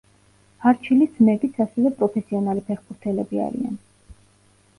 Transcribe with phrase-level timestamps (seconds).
[0.69, 3.79] არჩილის ძმებიც ასევე პროფესიონალი ფეხბურთელები არიან.